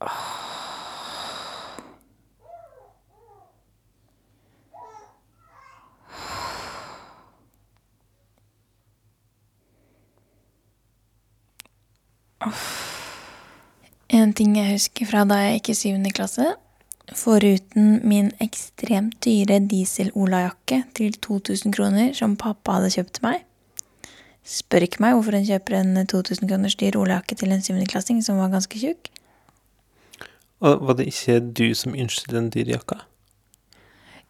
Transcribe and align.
En 0.00 0.08
ting 14.32 14.56
jeg 14.56 14.72
husker 14.72 15.04
fra 15.06 15.24
da 15.28 15.36
jeg 15.42 15.60
gikk 15.60 15.68
i 15.68 15.76
syvende 15.76 16.10
klasse, 16.16 16.56
foruten 17.12 18.00
min 18.08 18.32
ekstremt 18.40 19.20
dyre 19.20 19.60
diesel-olajakke 19.60 20.88
til 20.96 21.12
2000 21.20 21.76
kroner 21.76 22.16
som 22.16 22.40
pappa 22.40 22.78
hadde 22.78 22.94
kjøpt 22.96 23.12
til 23.18 23.28
meg 23.28 23.44
Spør 24.50 24.86
ikke 24.86 25.02
meg 25.04 25.14
hvorfor 25.14 25.36
hun 25.36 25.46
kjøper 25.46 25.76
en 25.78 26.06
2000 26.08 26.48
kroners 26.48 26.76
dyr 26.80 26.96
olajakke 26.96 27.36
til 27.36 27.52
en 27.52 27.62
syvendeklassing 27.62 28.24
som 28.24 28.40
var 28.40 28.48
ganske 28.54 28.80
tjukk. 28.80 29.10
Og 30.60 30.82
var 30.86 30.98
det 30.98 31.06
ikke 31.08 31.38
du 31.56 31.70
som 31.74 31.94
ønsket 31.96 32.34
den 32.36 32.50
dyrejakka? 32.52 33.00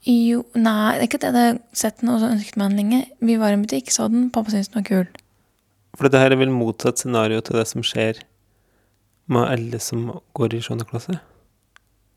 Jo, 0.06 0.44
nei, 0.56 0.94
det 0.96 1.02
er 1.02 1.08
ikke 1.08 1.18
at 1.20 1.24
jeg 1.26 1.34
hadde 1.34 1.62
sett 1.76 1.98
den 2.00 2.12
og 2.12 2.22
ønsket 2.24 2.56
meg 2.56 2.70
den 2.70 2.78
lenge. 2.80 3.00
Vi 3.20 3.34
var 3.40 3.52
i 3.52 3.58
en 3.58 3.64
butikk, 3.66 3.90
så 3.92 4.06
den, 4.08 4.30
pappa 4.32 4.52
syntes 4.54 4.70
den 4.70 4.80
var 4.80 4.86
kul. 4.88 5.10
For 5.98 6.06
dette 6.06 6.22
her 6.22 6.32
er 6.32 6.40
vel 6.40 6.54
motsatt 6.54 7.02
scenario 7.02 7.42
til 7.44 7.58
det 7.58 7.66
som 7.68 7.84
skjer 7.84 8.22
med 9.30 9.50
alle 9.50 9.80
som 9.82 10.06
går 10.38 10.54
i 10.56 10.62
7. 10.64 10.78
klasse? 10.88 11.18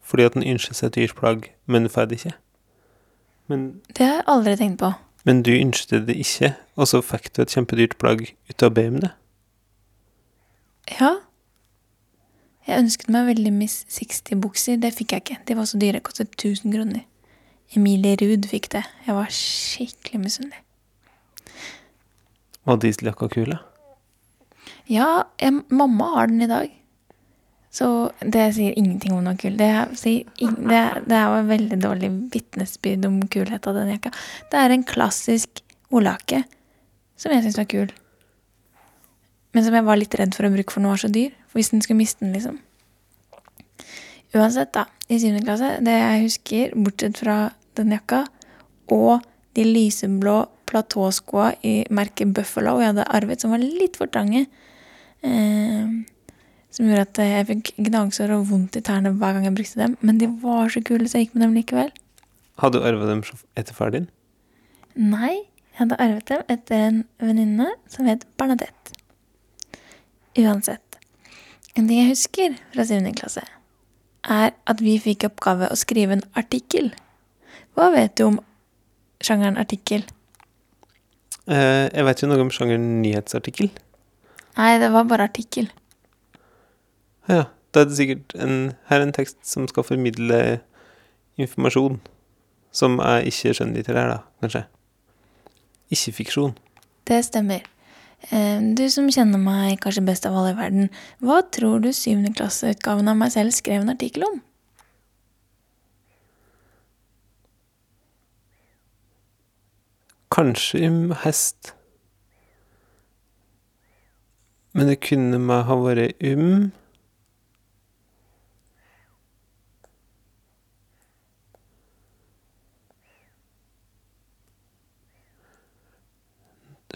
Fordi 0.03 0.27
at 0.29 0.37
en 0.37 0.45
ønsker 0.53 0.77
seg 0.77 0.91
et 0.91 0.99
dyrt 1.01 1.17
plagg, 1.17 1.49
men 1.65 1.89
får 1.89 2.07
det 2.11 2.21
ikke. 2.21 2.35
Men, 3.51 3.81
Det 3.97 4.05
har 4.05 4.21
jeg 4.21 4.27
aldri 4.27 4.55
tenkt 4.55 4.79
på. 4.79 4.93
men 5.25 5.43
du 5.43 5.51
ønsket 5.51 6.07
det 6.07 6.15
ikke, 6.15 6.53
og 6.75 6.87
så 6.87 7.01
fikk 7.01 7.33
du 7.35 7.41
et 7.41 7.51
kjempedyrt 7.51 7.97
plagg 7.97 8.29
ut 8.49 8.63
av 8.63 8.71
å 8.71 8.75
be 8.75 8.87
om 8.87 8.99
det. 9.03 9.11
Ja. 10.99 11.15
Jeg 12.67 12.79
ønsket 12.79 13.09
meg 13.11 13.27
veldig 13.27 13.51
Miss 13.55 13.81
60-bukser. 13.91 14.77
Det 14.79 14.93
fikk 14.95 15.15
jeg 15.15 15.23
ikke. 15.25 15.39
De 15.47 15.57
var 15.57 15.67
så 15.67 15.79
dyre. 15.81 16.03
Kostet 16.03 16.31
1000 16.37 16.71
kroner. 16.75 17.03
Emilie 17.75 18.15
Ruud 18.21 18.47
fikk 18.47 18.69
det. 18.75 18.83
Jeg 19.07 19.17
var 19.17 19.33
skikkelig 19.33 20.21
misunnelig. 20.21 20.61
Var 22.63 22.79
dieseljakka 22.79 23.27
kul, 23.33 23.51
da? 23.51 23.59
Ja, 24.87 25.09
jeg, 25.41 25.59
mamma 25.73 26.07
har 26.15 26.31
den 26.31 26.45
i 26.45 26.47
dag. 26.47 26.71
Så 27.73 27.87
det 28.21 28.51
sier 28.55 28.75
ingenting 28.77 29.15
om 29.15 29.23
noe 29.25 29.35
kul. 29.39 29.57
Det, 29.59 29.69
sier, 29.99 30.29
det, 30.37 30.81
det 31.09 31.17
er 31.17 31.25
jo 31.25 31.39
en 31.41 31.49
veldig 31.49 31.79
dårlig 31.81 32.11
vitnesbyrd 32.35 33.07
om 33.09 33.17
kulhet 33.33 33.67
av 33.67 33.79
den 33.79 33.91
jakka. 33.95 34.13
Det 34.51 34.61
er 34.61 34.75
en 34.75 34.85
klassisk 34.87 35.63
olake 35.93 36.43
som 37.19 37.33
jeg 37.33 37.43
syns 37.43 37.59
var 37.59 37.69
kul. 37.73 37.91
Men 39.53 39.65
som 39.65 39.75
jeg 39.75 39.87
var 39.89 39.99
litt 39.99 40.15
redd 40.17 40.37
for 40.37 40.47
å 40.47 40.53
bruke, 40.53 40.73
for 40.73 40.83
den 40.83 40.93
var 40.93 41.01
så 41.01 41.09
dyr. 41.13 41.33
Hvis 41.53 41.69
den 41.73 41.83
skulle 41.83 42.01
miste 42.01 42.25
den, 42.25 42.33
liksom. 42.33 42.59
Uansett, 44.33 44.73
da. 44.73 44.87
I 45.09 45.19
syvende 45.21 45.43
klasse, 45.45 45.75
det 45.85 45.93
jeg 45.93 46.23
husker, 46.23 46.73
bortsett 46.73 47.19
fra 47.21 47.37
den 47.77 47.93
jakka, 47.93 48.23
og 48.93 49.21
de 49.53 49.65
lyseblå 49.67 50.39
platåskoa 50.69 51.51
i 51.65 51.75
merket 51.93 52.33
Buffalo 52.33 52.79
jeg 52.81 52.93
hadde 52.93 53.05
arvet, 53.13 53.43
som 53.43 53.53
var 53.53 53.61
litt 53.61 53.99
for 53.99 54.09
trange. 54.09 54.47
Eh, 55.23 55.93
som 56.73 56.89
gjorde 56.89 57.05
at 57.05 57.21
jeg 57.21 57.47
fikk 57.51 57.71
gnagsår 57.85 58.33
og 58.33 58.47
vondt 58.49 58.79
i 58.79 58.81
tærne 58.85 59.13
hver 59.13 59.35
gang 59.35 59.45
jeg 59.45 59.57
brukte 59.59 59.81
dem. 59.83 59.97
Men 60.01 60.17
de 60.21 60.29
var 60.41 60.73
så 60.73 60.81
kule, 60.81 61.05
så 61.05 61.19
jeg 61.19 61.27
gikk 61.27 61.37
med 61.37 61.45
dem 61.45 61.57
likevel. 61.59 61.91
Hadde 62.61 62.81
du 62.81 62.87
arva 62.87 63.09
dem 63.09 63.21
etter 63.59 63.77
far 63.77 63.93
din? 63.93 64.09
Nei, 64.97 65.35
jeg 65.73 65.83
hadde 65.83 65.99
arvet 66.01 66.31
dem 66.31 66.41
etter 66.53 66.87
en 66.87 67.03
venninne 67.21 67.69
som 67.93 68.09
het 68.09 68.25
Bernadette. 68.41 68.97
Uansett. 70.41 70.92
En 71.73 71.87
ting 71.87 72.03
jeg 72.03 72.11
husker 72.11 72.57
fra 72.73 72.85
7. 72.85 72.99
klasse, 73.17 73.41
er 74.29 74.51
at 74.69 74.81
vi 74.83 74.99
fikk 75.01 75.25
oppgave 75.25 75.71
å 75.73 75.77
skrive 75.79 76.19
en 76.19 76.25
artikkel. 76.37 76.91
Hva 77.73 77.89
vet 77.95 78.13
du 78.19 78.27
om 78.27 78.37
sjangeren 79.23 79.57
artikkel? 79.57 80.05
Eh, 81.49 81.89
jeg 81.89 82.05
vet 82.05 82.21
jo 82.21 82.29
noe 82.29 82.45
om 82.45 82.51
sjangeren 82.53 83.01
nyhetsartikkel. 83.01 83.71
Nei, 84.59 84.69
det 84.79 84.91
var 84.93 85.09
bare 85.09 85.25
artikkel. 85.31 85.71
Ja, 87.25 87.47
da 87.73 87.81
er 87.81 87.89
det 87.89 87.97
sikkert 87.97 88.37
en, 88.37 88.75
her 88.91 89.01
er 89.01 89.07
en 89.07 89.15
tekst 89.15 89.41
som 89.47 89.65
skal 89.67 89.87
formidle 89.87 90.61
informasjon, 91.41 91.97
som 92.69 93.01
er 93.01 93.25
ikke 93.25 93.55
skjønnlitterær, 93.57 94.13
da, 94.13 94.19
kanskje. 94.45 94.67
Ikke 95.93 96.19
fiksjon. 96.21 96.53
Det 97.09 97.23
stemmer. 97.25 97.65
Eh, 98.31 98.61
Du 98.75 98.89
som 98.89 99.09
kjenner 99.11 99.41
meg 99.41 99.79
kanskje 99.83 100.05
best 100.05 100.25
av 100.25 100.35
alle 100.37 100.53
i 100.53 100.57
verden, 100.57 100.89
hva 101.19 101.41
tror 101.51 101.81
du 101.83 101.91
syvendeklasseutgaven 101.91 103.07
av 103.11 103.17
meg 103.19 103.31
selv 103.35 103.51
skrev 103.51 103.81
en 103.81 103.93
artikkel 103.93 104.23
om? 104.29 104.41
Kanskje 110.33 110.87
om 110.87 111.11
hest. 111.23 111.73
Men 114.73 114.87
det 114.89 115.03
kunne 115.05 115.37
meg 115.37 115.67
ha 115.67 115.75
vært 115.77 116.23
um 116.25 116.71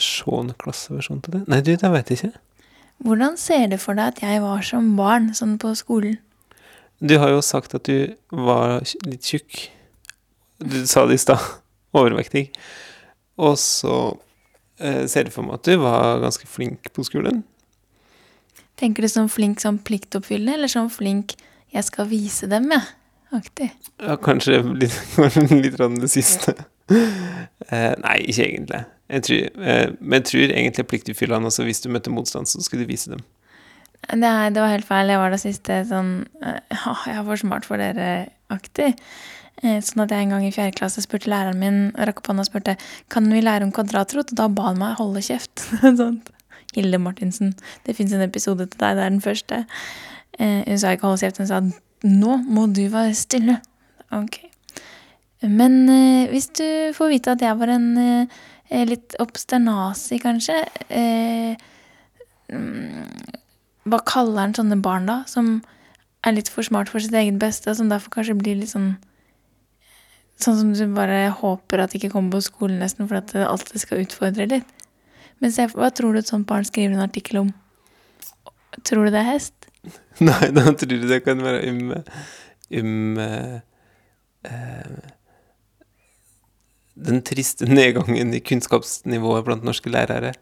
Sjående 0.07 0.55
klasseversjon 0.61 1.23
til 1.25 1.37
det? 1.37 1.43
Nei, 1.51 1.59
du, 1.65 1.73
det 1.75 1.91
veit 1.91 2.11
jeg 2.11 2.21
ikke. 2.21 2.43
Hvordan 3.05 3.35
ser 3.37 3.67
du 3.69 3.77
for 3.81 3.97
deg 3.97 4.15
at 4.15 4.21
jeg 4.23 4.41
var 4.41 4.63
som 4.65 4.93
barn, 4.97 5.29
sånn 5.37 5.57
på 5.61 5.73
skolen? 5.77 6.17
Du 6.97 7.19
har 7.21 7.29
jo 7.29 7.43
sagt 7.45 7.75
at 7.77 7.85
du 7.85 8.15
var 8.33 8.79
litt 9.05 9.27
tjukk. 9.27 9.67
Du 10.57 10.79
sa 10.89 11.05
det 11.05 11.19
i 11.19 11.21
stad. 11.21 11.43
Overvektig. 11.97 12.47
Og 13.37 13.53
så 13.61 13.97
eh, 14.81 15.05
ser 15.09 15.27
du 15.27 15.33
for 15.33 15.45
meg 15.45 15.59
at 15.59 15.69
du 15.69 15.77
var 15.83 16.23
ganske 16.23 16.49
flink 16.49 16.89
på 16.95 17.05
skolen. 17.05 17.43
Tenker 18.77 19.05
du 19.05 19.09
som 19.09 19.29
flink 19.29 19.61
som 19.61 19.77
pliktoppfyllende, 19.81 20.57
eller 20.57 20.71
som 20.71 20.89
flink 20.93 21.35
jeg 21.73 21.85
skal 21.85 22.09
vise 22.09 22.49
dem, 22.49 22.69
jeg? 22.73 22.85
Aktig. 23.35 23.71
Ja, 23.99 24.15
kanskje 24.23 24.61
litt, 24.79 24.95
litt 25.51 25.77
det 25.77 26.09
siste. 26.11 26.53
Eh, 26.87 27.93
nei, 27.99 28.19
ikke 28.31 28.45
egentlig. 28.45 28.85
Jeg 29.09 29.23
tror, 29.23 29.63
eh, 29.63 29.89
men 30.01 30.17
jeg 30.19 30.25
tror 30.31 30.51
egentlig 30.51 30.87
pliktoppfyllende 30.91 31.47
også. 31.51 31.63
Hvis 31.67 31.81
du 31.83 31.89
møtte 31.93 32.11
motstand, 32.11 32.47
så 32.49 32.59
skulle 32.63 32.83
du 32.85 32.91
vise 32.91 33.09
dem. 33.13 33.21
Er- 34.09 34.49
det 34.51 34.61
var 34.61 34.69
helt 34.73 34.85
feil. 34.87 35.07
Jeg 35.09 35.17
var 35.19 35.31
det 35.31 35.39
siste 35.41 35.81
sånn 35.89 36.27
eh, 36.43 36.59
Ja, 36.75 36.93
jeg 37.07 37.15
er 37.21 37.23
for 37.27 37.35
smart 37.41 37.65
for 37.65 37.77
dere-aktig. 37.81 38.93
Eh, 39.63 39.79
Sånn 39.81 40.03
at 40.03 40.11
jeg 40.13 40.27
en 40.27 40.29
gang 40.35 40.43
i 40.45 40.51
fjerde 40.53 40.75
klasse 40.77 41.01
spurte 41.01 41.31
læreren 41.31 41.57
min 41.57 41.79
rakk 41.97 42.19
opp 42.21 42.27
hånda 42.29 42.43
og 42.45 42.49
spurte 42.51 42.75
kan 43.09 43.25
vi 43.31 43.39
lære 43.41 43.63
om 43.65 43.71
kvadratrot, 43.73 44.29
og 44.35 44.37
da 44.37 44.47
ba 44.53 44.67
han 44.69 44.77
meg 44.83 44.99
holde 44.99 45.23
kjeft. 45.25 45.63
Sånt. 46.01 46.29
Hilde 46.75 46.99
Martinsen. 47.01 47.55
Det 47.87 47.95
fins 47.97 48.11
en 48.13 48.21
episode 48.21 48.67
til 48.69 48.77
deg, 48.83 48.99
det 48.99 49.05
er 49.07 49.09
den 49.15 49.23
første. 49.23 49.63
Eh, 50.37 50.61
Hun 50.67 50.77
sa 50.77 50.91
ikke 50.93 51.07
holde 51.09 51.23
kjeft, 51.23 51.39
hun 51.41 51.49
sa 51.49 51.61
nå 52.05 52.35
må 52.45 52.67
du 52.75 52.83
være 52.93 53.15
stille. 53.17 53.55
Ok. 54.13 54.43
Men 55.41 55.79
eh, 55.89 56.27
hvis 56.29 56.51
du 56.57 56.67
får 56.97 57.09
vite 57.15 57.33
at 57.33 57.41
jeg 57.45 57.57
var 57.59 57.71
en 57.73 57.89
eh, 58.01 58.37
litt 58.69 59.15
obsternasi, 59.23 60.19
kanskje 60.19 60.59
eh, 60.91 61.55
mm, 62.51 63.11
Hva 63.87 63.99
kaller 64.03 64.43
han 64.43 64.55
sånne 64.57 64.79
barn, 64.83 65.07
da? 65.07 65.21
Som 65.29 65.61
er 66.27 66.35
litt 66.35 66.51
for 66.51 66.67
smart 66.67 66.91
for 66.91 67.03
sitt 67.03 67.15
eget 67.15 67.39
beste, 67.39 67.71
og 67.71 67.79
som 67.79 67.91
derfor 67.91 68.11
kanskje 68.17 68.37
blir 68.39 68.59
litt 68.59 68.73
sånn 68.73 68.95
Sånn 70.37 70.57
som 70.59 70.73
du 70.77 70.83
bare 70.93 71.31
håper 71.33 71.81
at 71.81 71.93
de 71.93 71.97
ikke 71.97 72.11
kommer 72.13 72.35
på 72.35 72.43
skolen 72.45 72.77
nesten, 72.77 73.07
for 73.09 73.17
at 73.17 73.31
det 73.33 73.47
alltid 73.47 73.81
skal 73.81 74.03
utfordre 74.03 74.45
litt. 74.51 74.83
Men 75.41 75.49
se, 75.55 75.65
hva 75.73 75.89
tror 75.89 76.13
du 76.13 76.19
et 76.21 76.29
sånt 76.29 76.45
barn 76.45 76.67
skriver 76.67 76.93
en 76.93 77.01
artikkel 77.01 77.39
om? 77.41 77.49
Tror 78.85 79.07
du 79.07 79.15
det 79.15 79.23
er 79.23 79.31
hest? 79.31 79.65
Nei, 80.27 80.51
da 80.53 80.67
tror 80.77 80.93
du 80.93 81.07
det 81.09 81.23
kan 81.25 81.41
være 81.41 81.63
um, 81.71 81.89
um 82.69 83.17
uh, 83.17 83.57
eh, 84.45 85.16
Den 86.97 87.21
triste 87.21 87.67
nedgangen 87.79 88.33
i 88.33 88.41
kunnskapsnivået 88.41 89.45
blant 89.45 89.65
norske 89.67 89.91
lærere. 89.93 90.33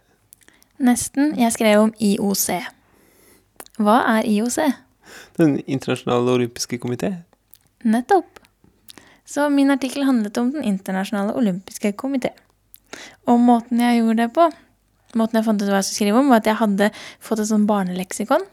Nesten. 0.79 1.35
Jeg 1.39 1.53
skrev 1.55 1.85
om 1.85 1.93
IOC. 1.99 2.47
Hva 3.79 3.99
er 4.15 4.27
IOC? 4.27 4.59
Den 5.37 5.59
internasjonale 5.67 6.31
olympiske 6.31 6.79
komité. 6.79 7.13
Nettopp. 7.83 8.39
Så 9.25 9.49
min 9.49 9.71
artikkel 9.71 10.05
handlet 10.05 10.37
om 10.37 10.51
Den 10.51 10.63
internasjonale 10.63 11.33
olympiske 11.35 11.93
komité. 11.97 12.31
Og 13.25 13.39
måten 13.39 13.81
jeg 13.81 13.99
gjorde 13.99 14.21
det 14.23 14.33
på, 14.33 14.49
måten 15.15 15.39
jeg 15.39 15.45
fant 15.47 15.61
ut 15.61 15.69
hva 15.69 15.79
jeg 15.79 15.87
skulle 15.87 15.99
skrive 15.99 16.19
om, 16.21 16.29
var 16.31 16.43
at 16.43 16.49
jeg 16.49 16.59
hadde 16.61 16.91
fått 17.23 17.41
et 17.41 17.49
sånn 17.49 17.65
barneleksikon. 17.69 18.45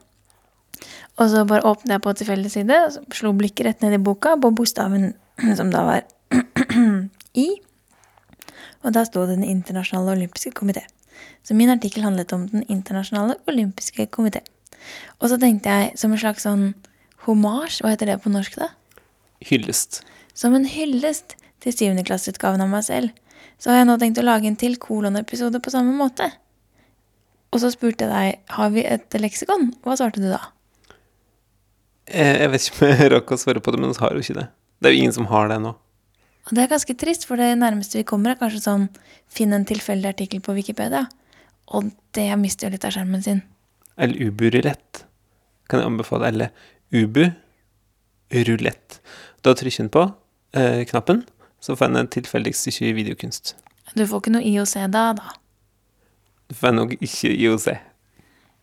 Og 1.21 1.29
så 1.31 1.45
bare 1.47 1.67
åpnet 1.69 1.97
jeg 1.97 2.03
på 2.03 2.15
tilfeldig 2.19 2.51
side, 2.51 2.79
og 2.87 3.17
slo 3.17 3.35
blikket 3.37 3.69
rett 3.69 3.85
ned 3.85 3.99
i 3.99 4.03
boka 4.03 4.35
på 4.41 4.51
bokstaven 4.57 5.13
som 5.59 5.71
da 5.75 5.85
var 5.87 6.07
I. 7.47 7.49
Og 8.83 8.95
da 8.97 9.05
sto 9.07 9.25
det 9.27 9.37
Den 9.39 9.47
internasjonale 9.47 10.17
olympiske 10.17 10.53
komité. 10.59 10.83
Så 11.43 11.55
min 11.55 11.71
artikkel 11.71 12.03
handlet 12.03 12.33
om 12.33 12.49
Den 12.49 12.65
internasjonale 12.69 13.37
olympiske 13.49 14.07
komité. 14.11 14.43
Og 15.21 15.31
så 15.31 15.39
tenkte 15.39 15.71
jeg 15.71 15.99
som 15.99 16.13
en 16.13 16.19
slags 16.19 16.43
sånn 16.47 16.73
hommage, 17.27 17.81
hva 17.83 17.93
heter 17.93 18.11
det 18.11 18.23
på 18.23 18.33
norsk 18.33 18.57
da? 18.59 18.73
Hyllest. 19.47 20.03
Som 20.35 20.57
en 20.59 20.67
hyllest 20.67 21.37
til 21.63 21.75
syvendeklasseutgaven 21.77 22.63
av 22.65 22.71
meg 22.73 22.83
selv, 22.87 23.13
så 23.63 23.71
har 23.71 23.83
jeg 23.83 23.91
nå 23.91 23.99
tenkt 24.01 24.19
å 24.19 24.27
lage 24.27 24.49
en 24.51 24.59
til 24.59 24.75
kolonepisode 24.83 25.61
på 25.63 25.71
samme 25.71 25.95
måte. 25.95 26.33
Og 27.53 27.61
så 27.63 27.71
spurte 27.71 28.09
jeg 28.09 28.11
deg 28.11 28.55
har 28.57 28.73
vi 28.75 28.83
et 28.89 29.15
leksikon. 29.21 29.71
Hva 29.85 29.95
svarte 30.01 30.23
du 30.23 30.27
da? 30.33 30.41
Eh, 32.09 32.41
Jeg 32.43 32.51
vet 32.51 32.67
ikke 32.67 32.83
om 32.83 32.91
jeg 32.91 33.11
rakk 33.15 33.31
å 33.31 33.39
svare 33.39 33.63
på 33.63 33.75
det, 33.75 33.81
men 33.83 33.93
vi 33.93 34.03
har 34.03 34.17
jo 34.17 34.25
ikke 34.25 34.39
det. 34.41 34.49
Det 34.81 34.91
er 34.91 34.97
jo 34.97 35.03
ingen 35.05 35.15
som 35.15 35.29
har 35.31 35.51
det 35.51 35.61
ennå. 35.61 35.77
Og 36.49 36.57
det 36.57 36.65
er 36.65 36.73
ganske 36.73 36.97
trist, 36.99 37.27
for 37.29 37.39
det 37.39 37.53
nærmeste 37.61 38.01
vi 38.01 38.07
kommer, 38.09 38.33
er 38.33 38.41
kanskje 38.41 38.65
sånn 38.65 38.89
finn 39.31 39.55
en 39.55 39.67
tilfeldig 39.69 40.11
artikkel 40.11 40.43
på 40.43 40.57
Wikipedia. 40.57 41.07
Og 41.73 41.93
det 42.17 42.27
mister 42.41 42.67
jo 42.67 42.75
litt 42.75 42.87
av 42.89 42.97
skjermen 42.97 43.23
sin. 43.25 43.45
Eller 43.97 44.29
Ubu-rulett. 44.29 45.05
Kan 45.71 45.81
jeg 45.81 45.93
anbefale. 45.93 46.33
Eller 46.33 46.51
Ubu 46.93 47.29
rulett. 48.33 49.01
Da 49.43 49.55
trykker 49.55 49.85
en 49.85 49.93
på 49.93 50.07
eh, 50.57 50.83
knappen, 50.89 51.23
så 51.61 51.77
får 51.77 51.91
en 51.91 52.03
en 52.03 52.11
tilfeldig 52.11 52.55
stykke 52.57 52.95
videokunst. 52.97 53.55
Du 53.95 54.07
får 54.07 54.23
ikke 54.23 54.35
noe 54.37 54.47
IOC 54.47 54.75
da, 54.93 55.13
da. 55.19 55.35
Du 56.49 56.55
får 56.57 56.75
nok 56.77 56.97
ikke 57.01 57.33
IOC. 57.33 57.69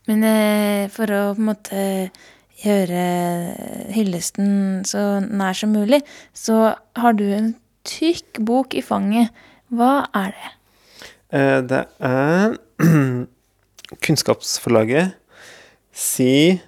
Men 0.09 0.25
eh, 0.25 0.89
for 0.93 1.11
å 1.13 1.23
på 1.35 1.43
en 1.43 1.49
måte 1.51 1.81
gjøre 2.59 3.03
hyllesten 3.95 4.83
så 4.87 5.21
nær 5.23 5.55
som 5.55 5.71
mulig, 5.71 6.01
så 6.33 6.75
har 6.97 7.15
du 7.15 7.27
en 7.31 7.53
tykk 7.89 8.41
bok 8.45 8.77
i 8.77 8.83
fanget. 8.85 9.33
Hva 9.73 10.07
er 10.15 10.33
det? 10.37 10.53
Eh, 11.33 11.59
det 11.69 11.83
er 11.99 12.55
Kunnskapsforlaget 14.05 15.15
si 15.93 16.59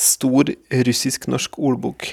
Stor 0.00 0.48
russisk-norsk 0.72 1.58
ordbok. 1.60 2.06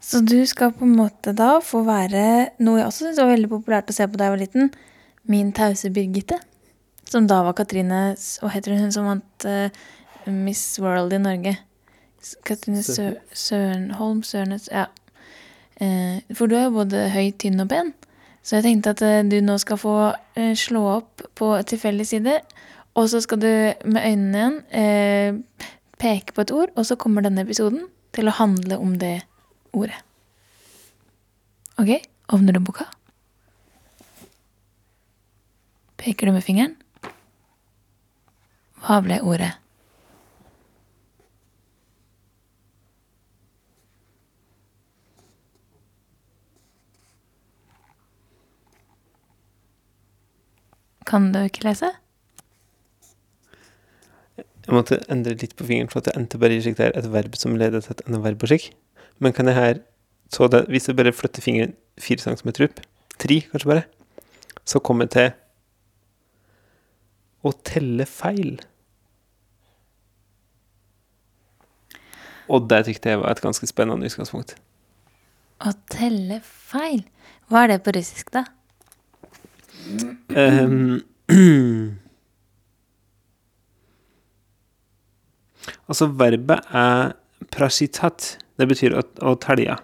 Så 0.00 0.22
du 0.24 0.38
skal 0.48 0.72
på 0.72 0.86
en 0.86 0.94
måte 0.96 1.34
da 1.36 1.58
få 1.60 1.82
være 1.84 2.22
noe 2.64 2.78
jeg 2.78 2.86
også 2.88 3.04
syntes 3.04 3.20
var 3.20 3.32
veldig 3.34 3.50
populært 3.52 3.90
å 3.92 3.96
se 3.96 4.06
på 4.08 4.16
da 4.16 4.28
jeg 4.28 4.32
var 4.32 4.40
liten. 4.40 4.70
Min 5.28 5.50
tause 5.52 5.90
Birgitte. 5.92 6.38
Som 7.08 7.26
da 7.28 7.42
var 7.44 7.56
Katrine 7.56 8.14
Hva 8.16 8.52
heter 8.52 8.72
hun 8.72 8.86
hun 8.86 8.94
som 8.94 9.08
vant 9.10 9.48
uh, 9.48 9.68
Miss 10.24 10.78
World 10.80 11.12
i 11.12 11.20
Norge? 11.20 11.54
Katrine 12.48 12.80
Sø 12.84 13.10
Sørenholm 13.32 14.24
Sørnes 14.24 14.70
Ja. 14.72 14.86
Eh, 15.78 16.20
for 16.34 16.50
du 16.50 16.56
er 16.58 16.66
jo 16.66 16.76
både 16.80 17.06
høy, 17.14 17.30
tynn 17.38 17.62
og 17.62 17.70
pen. 17.70 17.92
Så 18.42 18.58
jeg 18.58 18.66
tenkte 18.66 18.94
at 18.96 19.02
eh, 19.06 19.22
du 19.26 19.38
nå 19.44 19.58
skal 19.62 19.78
få 19.80 19.94
eh, 20.38 20.54
slå 20.58 20.82
opp 20.96 21.22
på 21.38 21.52
tilfeldig 21.70 22.06
side, 22.08 22.38
og 22.98 23.06
så 23.12 23.22
skal 23.22 23.42
du 23.42 23.50
med 23.86 24.02
øynene 24.02 24.46
igjen 24.74 25.42
peke 25.98 26.34
på 26.34 26.42
et 26.44 26.52
ord, 26.54 26.70
og 26.78 26.86
så 26.86 26.96
kommer 26.98 27.22
denne 27.26 27.42
episoden 27.42 27.88
til 28.14 28.30
å 28.30 28.34
handle 28.38 28.78
om 28.78 28.92
det 28.98 29.16
ordet. 29.74 29.98
Ok, 31.78 31.90
åpner 32.34 32.54
du 32.54 32.62
boka? 32.62 32.86
Peker 35.98 36.30
du 36.30 36.34
med 36.34 36.46
fingeren? 36.46 36.76
Hva 38.82 39.00
ble 39.02 39.18
ordet? 39.26 39.56
Kan 51.08 51.32
du 51.32 51.40
ikke 51.40 51.64
lese? 51.64 51.88
Jeg 54.38 54.76
måtte 54.76 54.98
endre 55.08 55.32
litt 55.40 55.54
på 55.56 55.64
fingeren, 55.64 55.88
for 55.88 56.02
at 56.02 56.10
det 56.10 56.16
endte 56.18 56.40
bare 56.40 56.58
i 56.58 56.60
slik 56.60 56.76
det 56.76 56.90
er 56.90 56.98
et 57.00 57.08
verb 57.08 57.36
som 57.40 57.56
leder 57.56 57.80
til 57.80 57.94
et 57.94 58.02
annet 58.04 58.24
verb 58.26 58.42
og 58.44 58.50
slik. 58.50 58.66
Men 59.18 59.32
kan 59.32 59.48
jeg 59.48 59.56
her 59.56 59.80
så 60.28 60.44
det, 60.52 60.66
Hvis 60.68 60.88
jeg 60.88 60.96
bare 60.96 61.12
flytter 61.12 61.40
fingeren 61.40 61.72
fire 61.98 62.20
centimeter 62.20 62.66
opp, 62.66 62.82
tre 63.16 63.40
kanskje 63.48 63.70
bare, 63.70 63.84
så 64.68 64.78
kommer 64.84 65.08
jeg 65.08 65.14
til 65.14 65.30
å 67.48 67.52
telle 67.64 68.04
feil. 68.04 68.58
Og 72.48 72.68
det 72.68 72.82
tykte 72.88 73.14
jeg 73.14 73.22
var 73.22 73.32
et 73.32 73.40
ganske 73.44 73.68
spennende 73.68 74.08
utgangspunkt. 74.08 74.54
Å 75.64 75.72
telle 75.88 76.42
feil. 76.44 77.02
Hva 77.48 77.64
er 77.64 77.72
det 77.72 77.82
på 77.86 77.96
russisk, 77.96 78.28
da? 78.36 78.44
Ehm, 80.36 81.00
altså, 85.88 86.06
verbet 86.06 86.60
er 86.70 87.12
prasitat. 87.54 88.38
Det 88.58 88.66
betyr 88.68 88.96
å, 88.98 89.02
å 89.22 89.34
telje. 89.40 89.76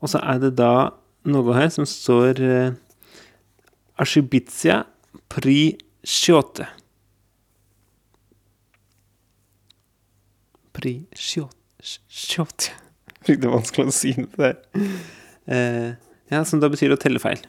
Og 0.00 0.08
så 0.12 0.18
er 0.24 0.40
det 0.42 0.52
da 0.58 0.90
noe 1.26 1.54
her 1.56 1.68
som 1.74 1.86
står 1.88 2.40
uh, 2.40 2.74
Ashibitsia 4.00 4.84
pri 5.32 5.76
shiote. 6.06 6.68
Pri 10.76 11.06
Det 13.26 13.42
er 13.42 13.50
vanskelig 13.50 13.90
å 13.90 13.94
si 13.94 14.12
det 14.14 14.36
der. 14.38 14.56
Uh, 15.46 15.90
ja, 16.30 16.44
som 16.46 16.60
da 16.62 16.70
betyr 16.70 16.94
å 16.94 17.00
telle 17.00 17.20
feil. 17.22 17.42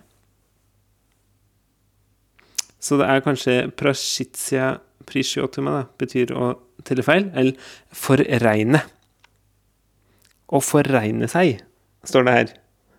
Så 2.84 3.00
det 3.00 3.08
er 3.10 3.24
kanskje 3.26 3.56
prashitsia 3.78 4.76
prishiotuma, 5.08 5.74
da, 5.74 5.84
betyr 6.02 6.34
å 6.36 6.52
telle 6.88 7.06
feil, 7.06 7.30
eller 7.38 7.72
forregne. 7.96 8.84
Å 10.48 10.62
forregne 10.64 11.28
seg, 11.32 11.64
står 12.08 12.28
det 12.28 12.36
her. 12.38 12.54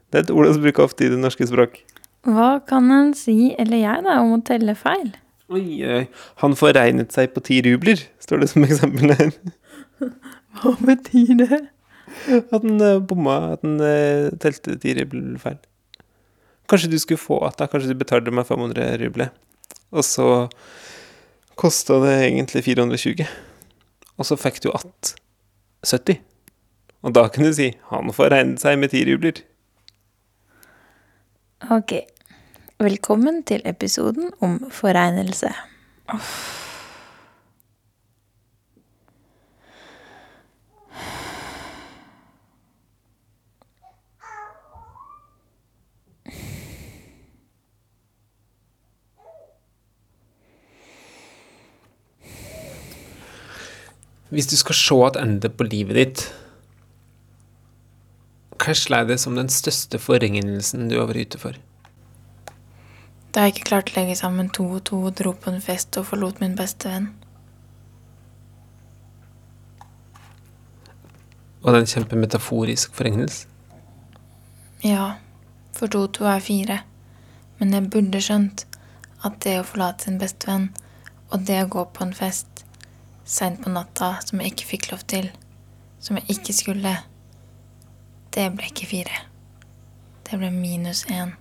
Det 0.08 0.20
er 0.20 0.26
et 0.26 0.34
ord 0.34 0.50
som 0.50 0.64
bruker 0.64 0.88
ofte 0.88 1.06
i 1.06 1.12
det 1.12 1.20
norske 1.20 1.48
språk. 1.48 1.80
Hva 2.28 2.58
kan 2.68 2.90
en 2.92 3.14
si, 3.16 3.52
eller 3.60 3.82
jeg, 3.82 4.04
da, 4.04 4.18
om 4.24 4.36
å 4.36 4.42
telle 4.44 4.74
feil? 4.78 5.12
Oi, 5.48 5.64
oi, 5.84 6.02
han 6.42 6.56
forregnet 6.58 7.14
seg 7.14 7.32
på 7.32 7.40
ti 7.44 7.62
rubler, 7.64 8.02
står 8.20 8.42
det 8.42 8.50
som 8.52 8.66
eksempel 8.66 9.14
her. 9.16 9.32
Hva 10.58 10.74
betyr 10.82 11.32
det? 11.40 11.62
At 12.28 12.64
han 12.64 12.82
eh, 12.84 13.00
bomma, 13.04 13.54
at 13.54 13.64
han 13.64 13.78
uh, 13.80 14.28
telte 14.42 14.76
ti 14.82 14.92
rubler 14.98 15.38
feil. 15.40 15.60
Kanskje 16.68 16.90
du 16.92 16.98
skulle 17.00 17.20
få 17.20 17.38
at 17.46 17.56
da, 17.60 17.68
kanskje 17.70 17.94
du 17.94 18.00
betalte 18.00 18.32
meg 18.34 18.48
500 18.48 18.98
rubler. 19.00 19.30
Og 19.90 20.04
så 20.04 20.48
kosta 21.58 21.98
det 22.04 22.14
egentlig 22.28 22.64
420. 22.64 23.24
Og 24.18 24.26
så 24.26 24.36
fikk 24.36 24.62
du 24.62 24.70
att 24.72 25.14
70. 25.86 26.20
Og 27.02 27.14
da 27.14 27.28
kan 27.28 27.44
du 27.44 27.52
si 27.54 27.76
'han 27.90 28.12
får 28.12 28.30
regne 28.30 28.58
seg 28.58 28.78
med 28.78 28.90
ti 28.90 29.04
rubler'. 29.04 29.42
Ok. 31.70 31.92
Velkommen 32.78 33.42
til 33.42 33.62
episoden 33.64 34.30
om 34.40 34.70
foregnelse. 34.70 35.52
Hvis 54.38 54.46
du 54.46 54.54
skal 54.54 54.76
se 54.78 54.96
at 55.02 55.16
tilbake 55.18 55.48
på 55.58 55.64
livet 55.66 55.96
ditt, 55.98 56.20
hva 58.54 58.74
slår 58.78 59.08
det 59.08 59.16
som 59.18 59.34
den 59.34 59.48
største 59.50 59.98
forringelsen 59.98 60.84
du 60.86 60.94
har 61.00 61.08
vært 61.08 61.32
ute 61.32 61.40
for? 61.42 61.56
Da 63.34 63.42
jeg 63.42 63.56
ikke 63.56 63.66
klarte 63.72 63.96
å 63.96 63.96
legge 63.96 64.14
sammen 64.20 64.52
to 64.54 64.68
og 64.76 64.84
to, 64.86 65.00
dro 65.10 65.32
på 65.34 65.50
en 65.50 65.58
fest 65.64 65.98
og 65.98 66.06
forlot 66.12 66.38
min 66.38 66.54
beste 66.54 66.86
venn. 66.86 67.08
Var 71.64 71.74
det 71.74 71.80
en 71.82 71.90
kjempemetaforisk 71.96 72.94
forringelse? 72.94 73.50
Ja, 74.86 75.16
for 75.74 75.90
to 75.90 76.04
og 76.06 76.14
to 76.14 76.30
er 76.30 76.46
fire. 76.46 76.78
Men 77.58 77.74
jeg 77.74 77.90
burde 77.90 78.22
skjønt 78.22 78.68
at 79.26 79.42
det 79.42 79.58
å 79.58 79.66
forlate 79.66 80.06
sin 80.06 80.22
beste 80.22 80.46
venn 80.46 80.70
og 81.32 81.42
det 81.50 81.58
å 81.64 81.72
gå 81.74 81.88
på 81.90 82.06
en 82.06 82.14
fest 82.14 82.57
seint 83.28 83.60
på 83.62 83.72
natta 83.72 84.14
som 84.24 84.40
jeg 84.40 84.54
ikke 84.54 84.70
fikk 84.70 84.88
lov 84.92 85.04
til, 85.10 85.28
som 86.00 86.16
jeg 86.16 86.38
ikke 86.38 86.54
skulle, 86.56 86.94
det 88.34 88.46
ble 88.56 88.70
ikke 88.70 88.88
fire. 88.88 89.20
Det 90.28 90.40
ble 90.40 90.50
minus 90.54 91.04
én. 91.12 91.34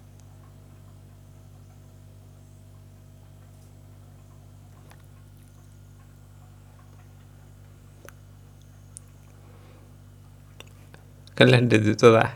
Hva 11.37 11.45
lærte 11.45 11.77
du 11.85 11.91
av 11.93 12.15
det? 12.15 12.27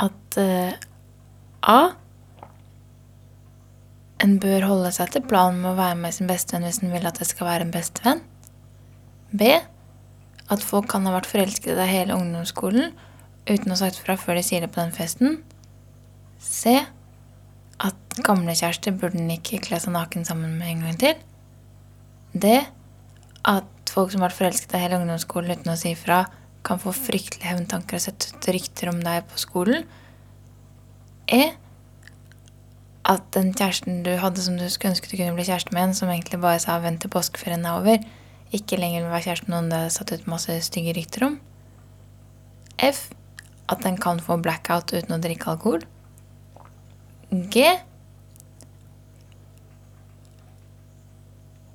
At 0.00 0.38
uh, 0.42 0.72
A. 1.62 1.80
En 4.20 4.36
bør 4.40 4.66
holde 4.68 4.90
seg 4.92 5.14
til 5.14 5.24
planen 5.24 5.62
med 5.62 5.72
å 5.72 5.78
være 5.78 5.96
med 5.96 6.12
sin 6.12 6.28
bestevenn 6.28 6.66
hvis 6.66 6.82
en 6.84 6.92
vil 6.92 7.08
at 7.08 7.20
det 7.20 7.28
skal 7.30 7.48
være 7.48 7.66
en 7.66 7.74
bestevenn. 7.74 8.20
B. 9.30 9.54
at 10.50 10.64
folk 10.66 10.88
kan 10.90 11.04
ha 11.06 11.12
vært 11.14 11.28
forelsket 11.30 11.70
i 11.70 11.76
deg 11.78 11.86
hele 11.86 12.16
ungdomsskolen 12.18 12.90
uten 13.46 13.70
å 13.70 13.76
ha 13.76 13.78
sagt 13.78 14.00
fra 14.02 14.16
før 14.18 14.40
de 14.40 14.42
sier 14.42 14.64
det 14.64 14.72
på 14.74 14.82
den 14.82 14.92
festen. 14.92 15.38
C. 16.42 16.74
At 17.80 18.18
gamlekjærester 18.26 18.96
burde 18.98 19.20
en 19.22 19.30
ikke 19.32 19.62
kle 19.62 19.78
seg 19.80 19.94
naken 19.94 20.26
sammen 20.26 20.58
med 20.58 20.72
en 20.72 20.84
gang 20.84 20.98
til. 21.00 21.22
D. 22.34 22.58
At 23.46 23.94
folk 23.94 24.12
som 24.12 24.20
har 24.20 24.28
vært 24.28 24.40
forelsket 24.42 24.74
i 24.74 24.76
deg 24.76 24.84
hele 24.84 25.00
ungdomsskolen 25.00 25.54
uten 25.54 25.72
å 25.72 25.78
si 25.78 25.94
fra, 25.98 26.24
kan 26.66 26.82
få 26.82 26.92
fryktelige 26.92 27.54
hevntanker 27.54 27.96
og 27.96 28.04
sette 28.04 28.34
ut 28.34 28.50
rykter 28.52 28.90
om 28.92 29.00
deg 29.00 29.24
på 29.30 29.40
skolen. 29.40 29.86
E. 31.30 31.54
At 33.10 33.26
den 33.34 33.50
kjæresten 33.56 34.04
du 34.06 34.12
hadde 34.22 34.42
som 34.44 34.58
du 34.58 34.68
skulle 34.70 34.94
ønske 34.94 35.10
du 35.10 35.16
kunne 35.18 35.34
bli 35.34 35.46
kjæreste 35.48 35.74
med, 35.74 35.88
en 35.88 35.94
som 35.98 36.10
egentlig 36.12 36.38
bare 36.40 36.60
sa 36.62 36.78
'vent 36.78 37.00
til 37.02 37.10
påskeferien 37.10 37.66
er 37.66 37.78
over', 37.80 38.04
ikke 38.52 38.76
lenger 38.78 39.02
vil 39.02 39.10
være 39.10 39.22
kjæreste 39.26 39.48
med 39.48 39.56
noen 39.56 39.70
det 39.70 39.78
er 39.78 39.94
satt 39.94 40.12
ut 40.12 40.26
masse 40.26 40.60
stygge 40.62 40.94
rykter 40.96 41.26
om. 41.26 41.40
F. 42.78 43.10
At 43.68 43.82
den 43.82 43.96
kan 43.96 44.20
få 44.20 44.36
blackout 44.42 44.92
uten 44.92 45.14
å 45.14 45.20
drikke 45.22 45.50
alkohol. 45.50 45.84
G. 47.30 47.66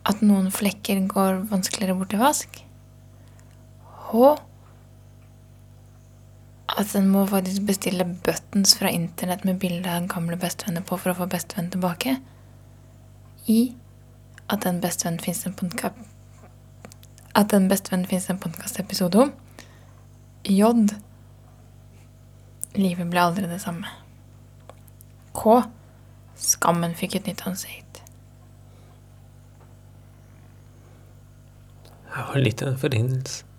At 0.06 0.22
noen 0.22 0.52
flekker 0.52 1.08
går 1.08 1.46
vanskeligere 1.52 1.96
bort 1.98 2.14
i 2.14 2.20
vask. 2.20 2.66
H. 4.12 4.36
At 6.68 6.96
en 6.98 7.08
må 7.14 7.26
faktisk 7.30 7.62
bestille 7.68 8.08
buttons 8.26 8.74
fra 8.80 8.90
internett 8.90 9.46
med 9.46 9.60
bilde 9.62 9.90
av 9.90 10.00
den 10.00 10.10
gamle 10.10 10.38
bestevennen 10.42 10.86
på 10.88 10.98
for 10.98 11.14
å 11.14 11.20
få 11.20 11.28
bestevenn 11.30 11.70
tilbake. 11.74 12.18
I. 13.48 13.76
At 14.50 14.66
en 14.66 14.82
bestevenn 14.82 15.20
fins 15.22 15.46
en 15.46 15.56
podkast 15.58 15.98
At 17.36 17.54
en 17.54 17.70
bestevenn 17.70 18.06
fins 18.10 18.30
en 18.30 18.42
podkastepisode 18.42 19.22
om. 19.22 19.34
J. 20.46 20.74
Livet 22.76 23.10
ble 23.10 23.22
aldri 23.22 23.48
det 23.50 23.62
samme. 23.62 23.90
K. 25.36 25.62
Skammen 26.36 26.96
fikk 26.98 27.20
et 27.20 27.30
nytt 27.30 27.46
ansikt. 27.48 28.02
Jeg 32.16 32.30
var 32.30 32.40
litt 32.40 32.64
av 32.64 32.74
en 32.74 32.80
forringelse. 32.80 33.55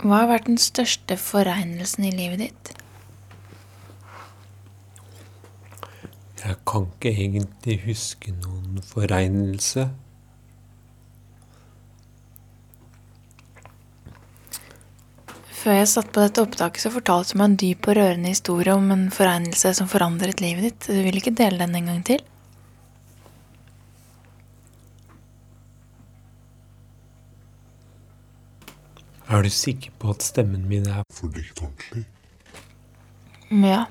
Hva 0.00 0.22
har 0.22 0.30
vært 0.30 0.46
den 0.48 0.60
største 0.60 1.16
foregnelsen 1.20 2.06
i 2.08 2.12
livet 2.14 2.40
ditt? 2.46 2.70
Jeg 6.40 6.56
kan 6.64 6.86
ikke 6.88 7.10
egentlig 7.12 7.76
huske 7.84 8.32
noen 8.32 8.80
foregnelse. 8.80 9.90
Før 15.60 15.76
jeg 15.76 15.90
satt 15.92 16.08
på 16.14 16.24
dette 16.24 16.40
opptaket, 16.40 16.80
så 16.80 16.94
fortalte 16.94 17.34
du 17.34 17.42
meg 17.42 17.50
en 17.50 17.60
dyp 17.60 17.90
og 17.90 17.98
rørende 18.00 18.32
historie 18.32 18.72
om 18.72 18.88
en 18.94 19.10
foregnelse 19.12 19.74
som 19.76 19.90
forandret 19.92 20.40
livet 20.40 20.70
ditt. 20.70 20.88
Du 20.88 21.04
vil 21.04 21.20
ikke 21.20 21.36
dele 21.36 21.60
den 21.60 21.76
en 21.76 21.92
gang 21.92 22.04
til? 22.08 22.24
Er 29.30 29.42
du 29.42 29.50
sikker 29.50 29.90
på 29.98 30.10
at 30.10 30.22
stemmen 30.26 30.64
min 30.68 30.86
er 30.90 31.02
Fordekt 31.14 31.60
ordentlig. 31.62 32.04
Ja. 33.50 33.84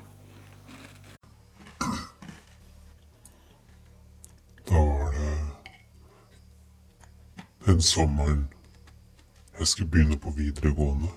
Da 4.68 4.74
var 4.74 5.14
det 5.16 5.38
den 7.66 7.80
sommeren 7.82 8.48
jeg 9.58 9.66
skulle 9.66 9.90
begynne 9.90 10.18
på 10.18 10.30
videregående. 10.36 11.08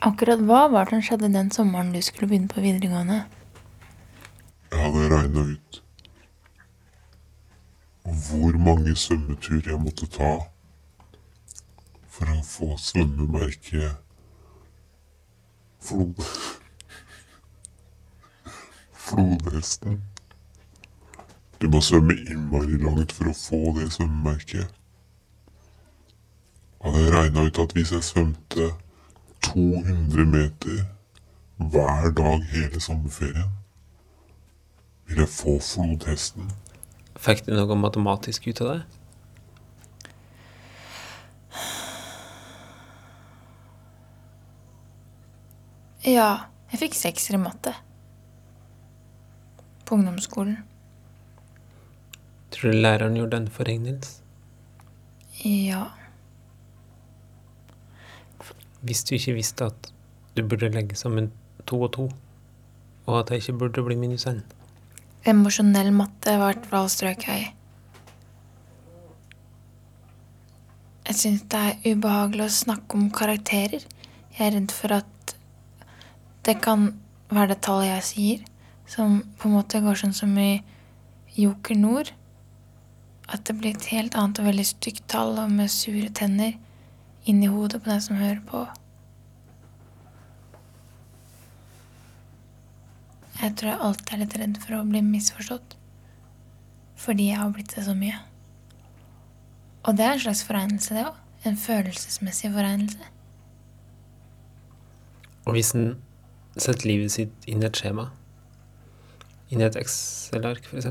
Akkurat 0.00 0.44
hva 0.44 0.60
var 0.68 0.84
det 0.84 0.98
som 0.98 1.02
skjedde 1.08 1.32
den 1.32 1.50
sommeren 1.50 1.94
du 1.96 2.02
skulle 2.02 2.28
begynne 2.28 2.52
på 2.52 2.60
videregående? 2.60 3.22
Jeg 4.70 4.84
hadde 4.84 5.08
regna 5.16 5.40
ut 5.54 5.82
hvor 8.28 8.56
mange 8.60 8.96
svømmeturer 8.96 9.72
jeg 9.72 9.80
måtte 9.80 10.06
ta 10.12 10.36
for 12.18 12.34
å 12.34 12.42
få 12.42 12.68
svømmemerket 12.82 14.04
Flod... 15.78 16.18
Flodhesten. 18.92 20.02
Du 21.62 21.68
må 21.70 21.80
svømme 21.80 22.16
innmari 22.26 22.76
langt 22.82 23.14
for 23.14 23.30
å 23.30 23.36
få 23.36 23.60
det 23.78 23.86
svømmemerket. 23.94 24.74
Hadde 26.82 27.00
jeg 27.04 27.14
regna 27.14 27.46
ut 27.46 27.62
at 27.62 27.72
hvis 27.74 27.94
jeg 27.94 28.06
svømte 28.06 28.68
200 29.48 30.26
meter 30.34 30.84
hver 31.58 32.10
dag 32.18 32.44
hele 32.52 32.82
sommerferien, 32.82 33.50
vil 35.08 35.24
jeg 35.24 35.32
få 35.32 35.56
flodhesten. 35.62 36.52
Fikk 37.18 37.46
du 37.46 37.54
noe 37.56 37.78
matematisk 37.78 38.50
ut 38.50 38.62
av 38.62 38.74
det? 38.74 38.97
Ja, 46.08 46.28
jeg 46.72 46.80
fikk 46.80 46.94
sekser 46.96 47.36
i 47.36 47.40
matte. 47.42 47.74
På 49.84 49.98
ungdomsskolen. 49.98 50.62
Tror 52.54 52.72
du 52.72 52.78
læreren 52.80 53.16
gjorde 53.18 53.42
en 53.42 53.50
forregnelse? 53.52 54.22
Ja. 55.44 55.82
Hvis 58.80 59.04
du 59.04 59.14
ikke 59.18 59.36
visste 59.36 59.68
at 59.68 59.90
du 60.36 60.42
burde 60.48 60.70
legge 60.72 60.96
sammen 60.96 61.28
to 61.68 61.82
og 61.82 61.92
to, 61.98 62.08
og 63.06 63.18
at 63.18 63.34
jeg 63.34 63.42
ikke 63.42 63.58
burde 63.64 63.84
bli 63.84 63.98
minus 63.98 64.24
én. 64.30 64.40
Emosjonell 65.28 65.92
matte 65.92 66.38
var 66.40 66.54
i 66.54 66.54
hvert 66.54 66.70
fall 66.72 66.88
strøk 66.92 67.28
jeg. 67.28 67.52
Jeg 71.08 71.20
syns 71.20 71.44
det 71.52 71.60
er 71.68 71.92
ubehagelig 71.92 72.46
å 72.46 72.56
snakke 72.62 72.96
om 72.96 73.12
karakterer. 73.12 73.84
Jeg 74.38 74.46
er 74.46 74.56
redd 74.56 74.72
for 74.72 74.96
at 75.00 75.17
det 76.48 76.56
kan 76.64 76.94
være 77.28 77.52
det 77.52 77.60
tallet 77.66 77.90
jeg 77.90 78.04
sier, 78.08 78.44
som 78.88 79.20
på 79.36 79.50
en 79.50 79.58
måte 79.58 79.82
går 79.84 79.98
sånn 80.00 80.16
som 80.16 80.32
i 80.40 80.62
Joker 81.36 81.76
Nord. 81.76 82.14
At 83.28 83.44
det 83.44 83.58
blir 83.58 83.76
et 83.76 83.90
helt 83.92 84.16
annet 84.16 84.40
og 84.40 84.48
veldig 84.48 84.64
stygt 84.64 85.04
tall 85.12 85.36
og 85.36 85.52
med 85.52 85.68
sure 85.68 86.08
tenner 86.16 86.56
inni 87.28 87.50
hodet 87.52 87.82
på 87.84 87.92
den 87.92 88.00
som 88.00 88.16
hører 88.16 88.40
på. 88.48 88.62
Jeg 93.42 93.54
tror 93.60 93.70
jeg 93.70 93.84
alltid 93.90 94.14
er 94.14 94.24
litt 94.24 94.40
redd 94.40 94.58
for 94.64 94.78
å 94.78 94.86
bli 94.88 95.04
misforstått. 95.04 95.76
Fordi 96.98 97.28
jeg 97.28 97.38
har 97.38 97.52
blitt 97.54 97.76
det 97.76 97.84
så 97.86 97.92
mye. 97.94 98.16
Og 99.84 99.94
det 100.00 100.06
er 100.06 100.16
en 100.16 100.24
slags 100.24 100.42
foregnelse, 100.48 100.96
det 100.96 101.04
òg. 101.06 101.20
En 101.46 101.60
følelsesmessig 101.60 102.50
foregnelse. 102.56 103.12
Og 105.46 105.54
hvis 105.54 105.70
en 105.76 105.92
setter 106.62 106.90
livet 106.90 107.14
sitt 107.14 107.48
inn 107.50 107.62
i 107.62 107.68
et 107.68 107.78
skjema, 107.78 108.08
inn 109.48 109.62
i 109.62 109.66
et 109.66 109.78
Excel-ark 109.80 110.68
f.eks., 110.68 110.90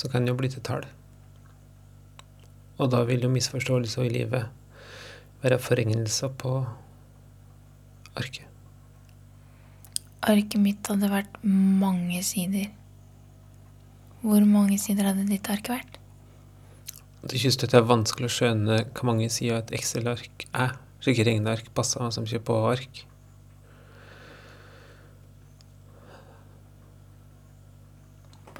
så 0.00 0.08
kan 0.08 0.24
det 0.24 0.32
jo 0.32 0.38
bli 0.38 0.48
til 0.48 0.64
tall. 0.64 0.86
Og 2.80 2.88
da 2.92 3.02
vil 3.04 3.26
jo 3.26 3.32
misforståelser 3.32 4.06
i 4.06 4.12
livet 4.14 4.46
være 5.42 5.58
forringelser 5.60 6.32
på 6.40 6.54
arket. 8.16 8.46
Arket 10.20 10.60
mitt 10.60 10.88
hadde 10.88 11.08
vært 11.12 11.36
mange 11.44 12.22
sider. 12.24 12.68
Hvor 14.20 14.44
mange 14.44 14.76
sider 14.80 15.08
hadde 15.08 15.28
ditt 15.28 15.48
ark 15.52 15.68
vært? 15.72 15.96
Det 17.20 17.40
synes 17.40 17.58
det 17.60 17.72
er 17.76 17.84
vanskelig 17.88 18.28
å 18.30 18.32
skjønne 18.32 18.80
hvor 18.94 19.08
mange 19.10 19.28
sider 19.32 19.60
et 19.60 19.72
Excel-ark 19.76 20.46
er. 20.56 20.76
Slike 21.00 21.24
regneark 21.28 21.68
passer 21.76 22.12
som 22.12 22.24
ikke 22.28 22.46
på 22.48 22.58
ark. 22.68 23.04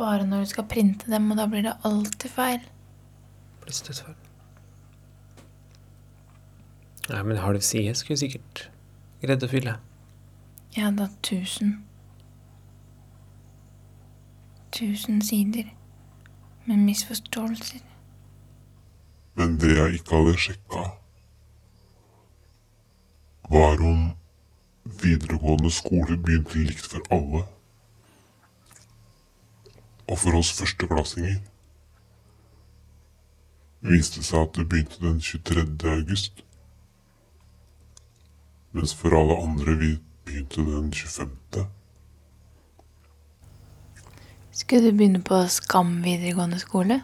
Bare 0.01 0.25
når 0.25 0.47
du 0.47 0.51
skal 0.55 0.65
printe 0.65 1.11
dem, 1.13 1.29
og 1.31 1.37
da 1.37 1.45
blir 1.51 1.67
det 1.67 1.77
alltid 1.85 2.33
feil. 2.33 2.63
Plutselig 3.61 4.01
feil. 4.01 4.17
Nei, 7.11 7.23
men 7.27 7.37
halv 7.43 7.61
side 7.61 7.93
skulle 7.99 8.17
jeg 8.17 8.23
sikkert 8.25 8.71
greid 9.21 9.45
å 9.45 9.51
fylle. 9.51 9.77
Jeg 10.77 10.87
hadde 10.87 11.05
hatt 11.05 11.21
tusen. 11.27 11.75
Tusen 14.73 15.21
sider 15.27 15.69
med 16.65 16.85
misforståelser. 16.87 17.85
Men 19.37 19.57
det 19.61 19.75
jeg 19.75 20.01
ikke 20.01 20.17
hadde 20.17 20.37
sjekka, 20.47 20.89
var 23.51 23.83
om 23.83 24.13
videregående 25.03 25.71
skole 25.75 26.17
begynte 26.17 26.63
likt 26.63 26.87
for 26.87 27.03
alle. 27.11 27.43
Og 30.11 30.19
for 30.19 30.35
oss 30.39 30.51
førsteklassinger. 30.59 31.39
Det 33.81 33.93
viste 33.95 34.23
seg 34.27 34.43
at 34.43 34.57
det 34.59 34.67
begynte 34.69 34.99
den 35.01 35.21
23. 35.23 35.63
august. 35.89 36.43
Mens 38.73 38.95
for 38.95 39.15
alle 39.17 39.37
andre 39.43 39.77
vi 39.79 39.91
begynte 40.27 40.67
den 40.67 40.91
25. 40.93 41.31
Skulle 44.51 44.91
du 44.91 44.97
begynne 44.97 45.23
på 45.23 45.47
Skam 45.49 46.03
videregående 46.05 46.59
skole? 46.59 47.03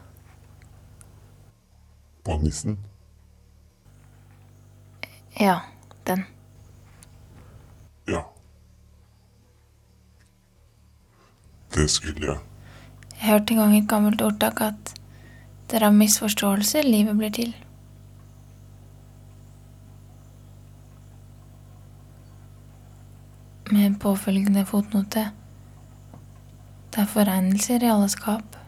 På 2.24 2.38
nissen. 2.42 2.78
Ja, 5.40 5.60
den. 6.06 6.24
Ja. 8.08 8.22
Det 11.74 11.90
skulle 11.90 12.26
jeg. 12.26 12.55
Jeg 13.16 13.30
hørte 13.30 13.54
en 13.54 13.60
gang 13.60 13.76
et 13.76 13.88
gammelt 13.88 14.22
ordtak 14.22 14.60
at 14.60 14.92
det 15.66 15.78
er 15.78 15.88
av 15.88 15.96
misforståelse 15.96 16.82
livet 16.86 17.16
blir 17.18 17.32
til. 17.34 17.54
Med 23.72 23.96
påfølgende 24.00 24.62
fotnote. 24.68 25.24
Det 26.94 27.02
er 27.02 27.10
foregnelser 27.10 27.82
i 27.82 27.90
alle 27.90 28.08
skap. 28.08 28.60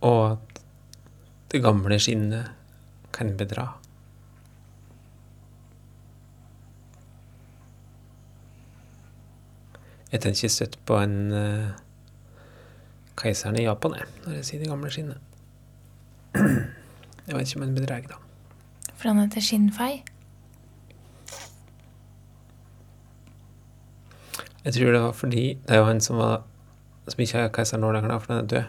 Og 0.00 0.32
at 0.32 0.62
det 1.52 1.62
gamle 1.62 2.00
skinnet 2.02 2.50
kan 3.14 3.36
bedra. 3.38 3.70
Jeg 10.12 10.20
tenker 10.20 10.38
ikke 10.38 10.54
støtt 10.54 10.78
på 10.88 10.96
en 11.02 11.16
uh, 11.32 11.72
keiseren 13.18 13.58
i 13.60 13.66
Japan, 13.66 13.98
jeg, 13.98 14.06
når 14.24 14.38
jeg 14.38 14.46
sier 14.48 14.62
det 14.62 14.70
gamle 14.70 14.92
skinnet. 14.92 15.18
Jeg 17.28 17.36
vet 17.36 17.48
ikke 17.48 17.60
om 17.60 17.66
han 17.66 17.74
bedrar, 17.76 18.06
da. 18.08 18.16
For 18.94 19.10
han 19.10 19.20
heter 19.20 19.44
skinnfei. 19.44 19.90
Jeg 24.64 24.74
tror 24.74 24.92
det 24.92 25.02
var 25.02 25.12
fordi 25.12 25.44
det 25.66 25.76
er 25.76 25.82
jo 25.82 25.84
han 25.88 26.00
som 26.00 26.16
var 26.18 26.42
Som 27.08 27.20
ikke 27.24 27.38
er 27.38 27.52
keiser 27.52 27.78
nå 27.80 27.88
lenger, 27.92 28.18
for 28.18 28.34
han 28.34 28.42
er 28.42 28.48
død. 28.48 28.64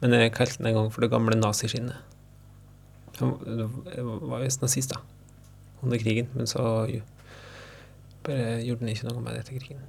Men 0.00 0.12
jeg 0.14 0.32
kalte 0.32 0.58
den 0.58 0.66
en 0.66 0.74
gang 0.74 0.92
for 0.92 1.02
det 1.02 1.10
gamle 1.10 1.34
naziskinnet. 1.34 1.96
Han 3.18 3.32
var 4.30 4.44
visst 4.44 4.62
nazist, 4.62 4.94
da. 4.94 5.00
Under 5.82 5.98
krigen. 5.98 6.28
Men 6.34 6.46
så 6.46 6.62
bare 8.22 8.62
gjorde 8.62 8.84
han 8.84 8.88
ikke 8.88 9.08
noe 9.08 9.24
med 9.24 9.34
det 9.34 9.40
etter 9.42 9.58
krigen. 9.58 9.82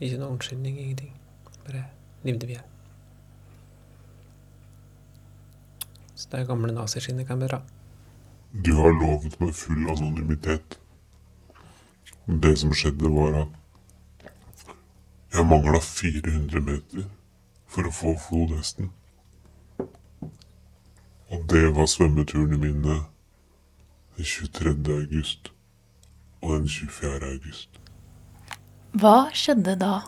Ikke 0.00 0.18
noe 0.18 0.32
unnskyldning, 0.34 0.78
ingenting. 0.80 1.12
Bare 1.66 1.84
levde 2.24 2.46
her. 2.46 2.62
Så 6.14 6.28
det 6.32 6.46
gamle 6.48 6.72
naziskinnet 6.72 7.26
kan 7.26 7.40
bedra. 7.40 7.62
Du 8.64 8.74
har 8.74 8.92
lovet 8.92 9.40
meg 9.40 9.54
full 9.54 9.88
anonymitet. 9.88 10.78
Det 12.26 12.58
som 12.58 12.72
skjedde, 12.74 13.08
var 13.14 13.42
at 13.42 13.56
jeg 15.32 15.46
mangla 15.46 15.80
400 15.80 16.60
meter 16.60 17.06
for 17.70 17.86
å 17.86 17.94
få 17.94 18.16
flodhesten. 18.18 18.90
Og 21.30 21.44
det 21.52 21.68
var 21.76 21.86
svømmeturene 21.86 22.58
mine 22.58 22.96
den 24.16 24.24
23. 24.24 24.74
august 24.96 25.52
og 26.42 26.56
den 26.56 26.68
24. 26.68 27.32
august. 27.32 27.80
Hva 28.98 29.30
skjedde 29.30 29.76
da? 29.78 30.00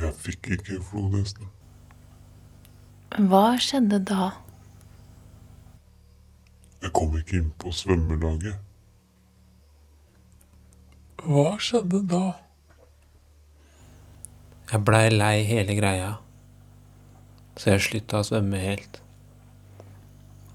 Jeg 0.00 0.12
fikk 0.24 0.48
ikke 0.56 0.78
flodhesten. 0.88 1.50
Hva 3.28 3.58
skjedde 3.60 3.98
da? 4.08 4.30
Jeg 6.80 6.92
kom 6.96 7.16
ikke 7.18 7.36
inn 7.40 7.50
på 7.60 7.72
svømmelaget. 7.76 8.56
Hva 11.26 11.58
skjedde 11.60 12.00
da? 12.08 12.22
Jeg 14.72 14.82
blei 14.88 15.10
lei 15.12 15.44
hele 15.46 15.76
greia, 15.78 16.08
så 17.56 17.74
jeg 17.74 17.84
slutta 17.84 18.22
å 18.22 18.26
svømme 18.26 18.58
helt. 18.64 19.02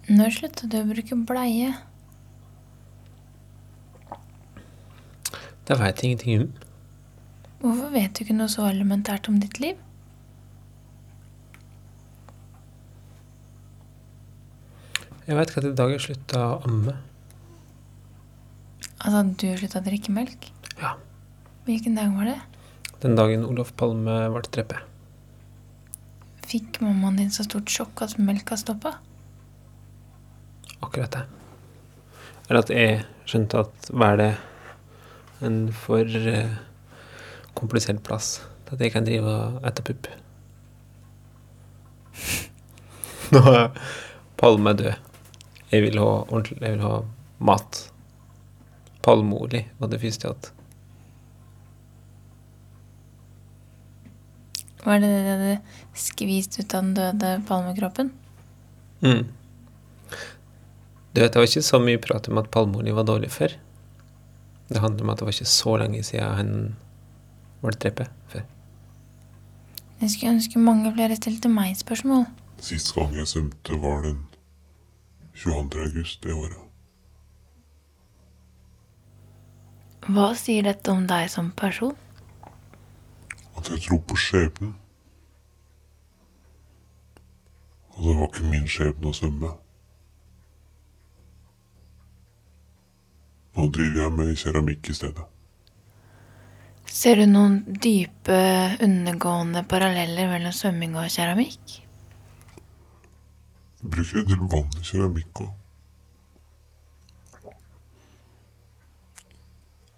Når 0.09 0.33
slutta 0.35 0.67
du 0.67 0.81
å 0.81 0.89
bruke 0.89 1.21
bleie? 1.29 1.71
Det 5.69 5.77
veit 5.79 6.01
jeg 6.01 6.11
ingenting 6.11 6.41
om. 6.41 6.51
Hvorfor 7.61 7.91
vet 7.93 8.15
du 8.17 8.23
ikke 8.23 8.33
noe 8.33 8.49
så 8.49 8.65
elementært 8.65 9.27
om 9.29 9.37
ditt 9.41 9.59
liv? 9.61 9.77
Jeg 15.27 15.37
veit 15.37 15.51
ikke 15.51 15.61
at 15.61 15.67
i 15.69 15.75
dag 15.77 15.91
jeg 15.93 16.01
slutta 16.01 16.39
å 16.41 16.55
amme. 16.65 16.95
Altså 18.97 19.19
at 19.21 19.35
du 19.37 19.45
slutta 19.59 19.81
å 19.81 19.85
drikke 19.85 20.13
melk? 20.15 20.47
Ja. 20.81 20.95
Hvilken 21.67 21.99
dag 21.99 22.09
var 22.17 22.31
det? 22.31 22.39
Den 23.05 23.13
dagen 23.17 23.45
Olof 23.45 23.75
Palme 23.77 24.17
ble 24.33 24.41
drept. 24.49 24.81
Fikk 26.49 26.81
mammaen 26.83 27.21
din 27.21 27.29
så 27.31 27.45
stort 27.45 27.69
sjokk 27.71 28.01
at 28.03 28.17
melka 28.17 28.57
stoppa? 28.59 28.95
Akkurat 30.81 31.13
det. 31.13 31.23
Eller 32.49 32.65
at 32.65 32.73
jeg 32.73 32.99
skjønte 33.29 33.61
at 33.63 33.91
hva 33.93 34.11
er 34.15 34.19
det 34.19 34.31
en 35.45 35.61
for 35.85 36.03
eh, 36.03 36.57
komplisert 37.61 38.01
plass 38.05 38.39
til 38.65 38.75
at 38.75 38.83
jeg 38.85 38.93
kan 38.95 39.07
drive 39.07 39.37
etter 39.67 39.85
pupp. 39.85 40.09
Nå 43.31 43.41
er 43.53 43.69
Palme 44.41 44.73
død. 44.73 44.93
Jeg 45.71 45.85
vil 45.85 45.99
ha 46.01 46.07
ordentlig 46.25 46.57
Jeg 46.59 46.73
vil 46.75 46.83
ha 46.83 46.95
mat. 47.39 47.85
Palmeolje 49.01 49.65
var 49.79 49.89
det 49.89 50.01
første 50.01 50.27
jeg 50.27 50.35
hadde. 50.35 50.57
Var 54.81 55.01
det 55.01 55.09
det 55.09 55.21
du 55.21 55.29
hadde 55.29 55.55
skvist 55.97 56.57
ut 56.59 56.73
av 56.73 56.83
den 56.83 56.93
døde 56.97 57.31
palmekroppen? 57.47 58.11
Mm. 59.01 59.25
Du 61.11 61.19
vet, 61.21 61.33
det 61.33 61.39
var 61.39 61.49
ikke 61.49 61.65
så 61.65 61.81
mye 61.81 62.01
prat 62.01 62.29
om 62.29 62.39
at 62.41 62.49
palmeolje 62.53 62.95
var 62.97 63.09
dårlig 63.09 63.31
før. 63.33 63.57
Det 64.71 64.81
handler 64.81 65.05
om 65.05 65.13
at 65.13 65.19
det 65.19 65.27
var 65.27 65.35
ikke 65.35 65.53
så 65.53 65.75
lenge 65.81 66.03
siden 66.07 66.37
han 66.37 66.53
ble 67.61 67.77
treppe 67.77 68.07
før. 68.31 68.43
Jeg 70.01 70.09
skulle 70.09 70.33
ønske 70.33 70.59
mange 70.59 70.93
flere 70.93 71.15
stilte 71.15 71.49
meg 71.49 71.77
spørsmål. 71.77 72.25
Sist 72.61 72.93
gang 72.95 73.15
jeg 73.15 73.27
svømte, 73.27 73.81
var 73.81 74.01
den 74.05 74.19
22. 75.35 75.81
august 75.85 76.23
det 76.23 76.33
året. 76.33 76.59
Hva 80.09 80.31
sier 80.35 80.65
dette 80.65 80.91
om 80.91 81.05
deg 81.07 81.29
som 81.29 81.51
person? 81.57 81.95
At 83.57 83.69
jeg 83.69 83.83
tror 83.85 84.01
på 84.09 84.17
skjebnen. 84.17 84.73
Og 87.89 88.07
det 88.07 88.15
var 88.17 88.31
ikke 88.31 88.49
min 88.49 88.65
skjebne 88.69 89.11
å 89.11 89.13
svømme. 89.13 89.51
Nå 93.55 93.67
driver 93.75 94.01
jeg 94.01 94.15
med 94.17 94.33
keramikk 94.41 94.89
i 94.89 94.97
stedet. 94.97 95.27
Ser 96.91 97.15
du 97.21 97.23
noen 97.29 97.61
dype, 97.83 98.37
undergående 98.83 99.63
paralleller 99.63 100.27
mellom 100.27 100.51
svømming 100.51 100.97
og 100.99 101.07
keramikk? 101.13 101.77
Jeg 103.81 103.91
bruker 103.95 104.19
en 104.19 104.27
del 104.27 104.41
vann 104.51 104.75
i 104.75 104.83
keramikk 104.85 105.43
òg. 105.45 105.53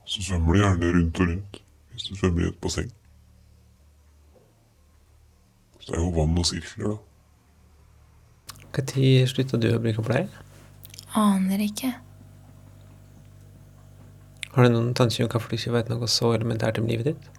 Så 0.05 0.21
svømmer 0.21 0.53
du 0.53 0.59
gjerne 0.61 0.91
rundt 0.99 1.23
og 1.23 1.31
rundt 1.31 1.59
hvis 1.93 2.05
du 2.09 2.13
svømmer 2.19 2.45
i 2.45 2.51
et 2.51 2.61
basseng. 2.61 2.93
Så 5.79 5.89
det 5.89 5.97
er 5.97 6.05
jo 6.05 6.13
vann 6.13 6.37
og 6.37 6.45
sirkler, 6.45 6.93
da. 6.93 6.97
Når 8.73 9.29
slutta 9.33 9.57
du 9.61 9.67
å 9.73 9.81
bruke 9.81 10.05
bleie? 10.05 10.29
Aner 11.17 11.61
ikke. 11.65 11.91
Har 14.53 14.67
du 14.67 14.69
noen 14.69 14.93
tanker 14.93 15.25
om 15.25 15.31
hvorfor 15.33 15.49
du 15.49 15.57
ikke 15.57 15.73
vet 15.73 15.87
noe 15.89 16.07
så 16.11 16.29
elementært 16.35 16.77
om 16.77 16.85
livet 16.85 17.07
ditt? 17.09 17.29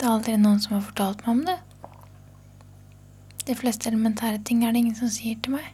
Det 0.00 0.06
er 0.06 0.14
aldri 0.14 0.32
noen 0.40 0.62
som 0.64 0.78
har 0.78 0.86
fortalt 0.86 1.20
meg 1.26 1.32
om 1.34 1.42
det. 1.44 1.58
De 3.46 3.56
fleste 3.58 3.90
elementære 3.90 4.40
ting 4.48 4.62
er 4.64 4.72
det 4.72 4.80
ingen 4.80 4.96
som 4.96 5.10
sier 5.12 5.36
til 5.44 5.58
meg. 5.58 5.66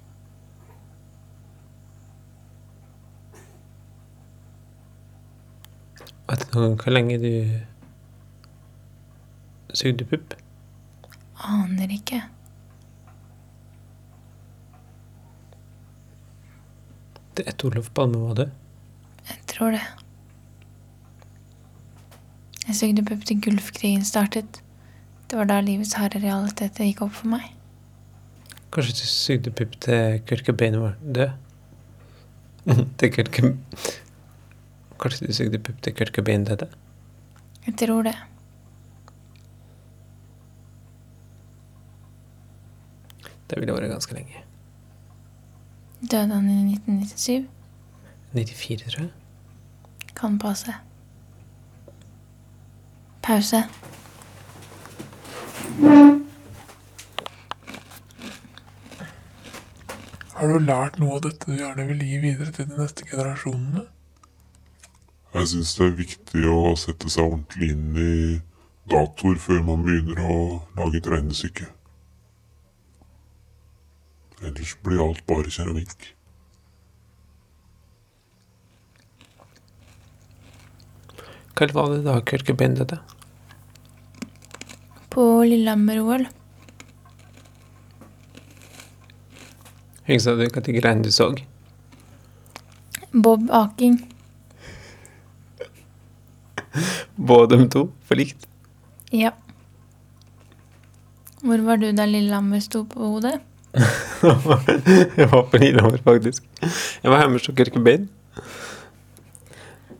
Vet 6.29 6.43
du 6.43 6.59
noen 6.59 6.75
hvor 6.81 6.93
lenge 6.93 7.21
du 7.23 7.31
sugde 9.79 10.09
pupp? 10.11 10.35
Aner 11.47 11.95
ikke. 11.95 12.19
Det 17.39 17.47
er 17.47 17.55
etter 17.55 17.71
Olof 17.71 17.95
Palme 17.95 18.27
var 18.27 18.37
død. 18.43 18.53
Jeg 19.31 19.43
tror 19.55 19.71
det. 19.79 19.87
Pupp 22.69 23.25
til 23.25 23.41
Gulfkrigen 23.41 24.05
startet. 24.05 24.61
Det 25.31 25.39
var 25.39 25.47
da 25.49 25.61
livets 25.65 25.95
harde 25.97 26.21
realiteter 26.21 26.85
gikk 26.85 27.01
opp 27.07 27.15
for 27.17 27.31
meg. 27.33 27.47
Kanskje 28.69 28.93
du 28.93 29.07
sugde 29.09 29.51
pupp 29.57 29.79
til 29.81 30.19
Kurt 30.29 30.45
Cobain 30.45 30.77
var 30.77 30.99
død? 31.01 31.31
til 33.01 33.13
Kurt 33.15 33.31
Kanskje 35.01 35.27
du 35.27 35.33
sugde 35.33 35.59
pupp 35.59 35.81
til 35.81 35.95
Kurt 35.97 36.13
Cobain 36.13 36.45
døde? 36.45 36.69
Jeg 37.65 37.77
tror 37.81 38.03
det. 38.03 38.15
Det 43.49 43.61
ville 43.63 43.73
vært 43.73 43.95
ganske 43.95 44.15
lenge. 44.15 44.45
Døde 46.05 46.35
han 46.35 46.51
i 46.53 46.75
1997? 46.75 47.49
94, 48.37 48.93
tror 48.93 49.07
jeg. 49.07 50.13
Kan 50.15 50.37
passe. 50.39 50.77
Pause. 53.29 53.59
Har 60.33 60.49
du 60.49 60.63
lært 60.65 60.95
noe 60.97 61.19
av 61.19 61.27
dette 61.27 61.45
du 61.45 61.59
gjerne 61.59 61.85
vil 61.91 62.01
gi 62.09 62.21
videre 62.23 62.55
til 62.57 62.71
de 62.71 62.79
neste 62.79 63.05
generasjonene? 63.11 63.83
Jeg 65.35 65.51
syns 65.51 65.75
det 65.77 65.85
er 65.85 65.99
viktig 65.99 66.45
å 66.49 66.73
sette 66.81 67.13
seg 67.13 67.27
ordentlig 67.27 67.69
inn 67.75 68.01
i 68.01 68.15
datoer 68.89 69.37
før 69.45 69.61
man 69.67 69.85
begynner 69.85 70.25
å 70.25 70.39
lage 70.81 71.03
et 71.03 71.11
regnestykke. 71.13 71.69
Ellers 74.41 74.73
blir 74.89 75.05
alt 75.05 75.21
bare 75.29 75.53
keramikk. 75.53 76.15
Hva 81.59 81.71
var 81.75 81.93
det 81.93 82.03
da 82.09 82.21
døde? 82.81 83.03
På 85.19 85.43
Lillehammer-OL. 85.43 86.29
Husker 90.07 90.37
du 90.39 90.45
hvilke 90.45 90.75
greiene 90.77 91.03
du 91.03 91.11
så? 91.11 91.27
Bob 93.11 93.51
Aking. 93.51 93.97
Både 97.33 97.59
de 97.59 97.67
to 97.67 97.85
for 98.07 98.23
likt? 98.23 98.47
Ja. 99.11 99.35
Hvor 101.43 101.67
var 101.67 101.83
du 101.83 101.91
da 101.91 102.07
Lillehammer 102.07 102.63
sto 102.63 102.87
på 102.87 103.03
hodet? 103.17 103.43
jeg 103.75 105.31
var 105.35 105.47
på 105.51 105.65
Lillehammer, 105.67 105.99
faktisk. 106.07 106.47
Jeg 106.63 107.11
var 107.11 107.25
hjemme 107.27 107.43
hos 107.43 107.51
Kurt 107.51 107.75
Cobain. 107.75 108.07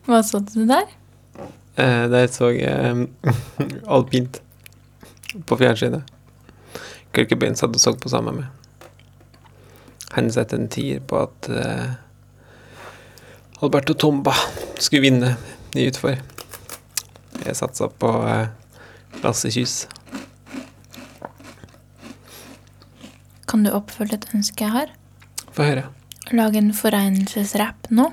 Hva 0.07 0.23
så 0.23 0.39
du 0.47 0.63
der? 0.63 0.87
Eh, 1.75 2.05
der 2.07 2.31
så 2.31 2.55
jeg 2.55 2.71
eh, 2.71 3.33
alpint 3.99 4.45
på 5.45 5.57
fjernsynet. 5.57 6.03
Kurt 7.11 7.29
Cobain 7.29 7.57
satt 7.57 7.75
og 7.75 7.81
så 7.81 7.93
på 7.97 8.09
sammen 8.11 8.41
med. 8.41 8.47
Han 10.15 10.31
satte 10.33 10.57
en 10.57 10.69
tier 10.71 11.01
på 11.05 11.21
at 11.21 11.49
uh, 11.53 11.89
Alberto 13.61 13.93
Tomba 13.93 14.33
skulle 14.79 15.05
vinne 15.05 15.35
i 15.77 15.85
utfor. 15.89 16.17
Jeg 17.43 17.57
satsa 17.57 17.89
på 17.89 18.13
uh, 18.25 18.49
Lasse 19.23 19.51
Kjus. 19.53 19.83
Kan 23.49 23.65
du 23.65 23.71
oppfølge 23.73 24.17
et 24.19 24.29
ønske 24.33 24.65
jeg 24.65 24.75
har? 24.75 24.93
Få 25.53 25.65
høre. 25.65 25.87
Lage 26.33 26.61
en 26.61 26.73
foregnelsesrapp 26.77 27.89
nå? 27.93 28.11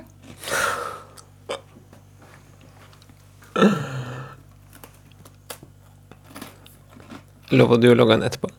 Lover 7.55 7.79
du 7.79 7.91
å 7.91 7.95
logge 7.95 8.17
den 8.17 8.27
etterpå? 8.27 8.49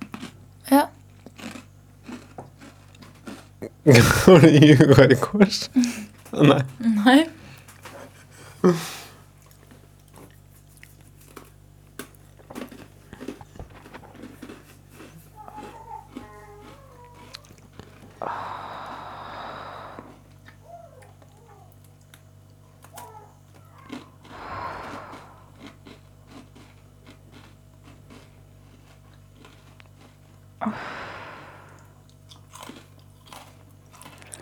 Ja. 0.71 0.87
Har 4.25 4.41
du 4.41 4.49
ljuga 4.53 5.09
i 5.09 5.17
kors? 5.21 5.67
Nei. 6.33 6.63
Nei. 6.79 7.19